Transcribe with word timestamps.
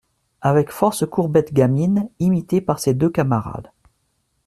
Avec 0.41 0.71
force 0.71 1.05
courbettes 1.07 1.53
gamines 1.53 2.09
imitées 2.17 2.59
par 2.59 2.79
ses 2.79 2.95
deux 2.95 3.11
camarades. 3.11 3.71